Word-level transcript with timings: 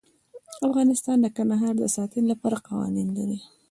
افغانستان 0.67 1.17
د 1.21 1.27
کندهار 1.37 1.73
د 1.79 1.83
ساتنې 1.95 2.25
لپاره 2.31 2.57
قوانین 2.67 3.07
لري. 3.17 3.39